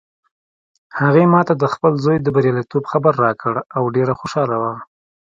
[0.99, 4.73] هغې ما ته د خپل زوی د بریالیتوب خبر راکړ او ډېره خوشحاله وه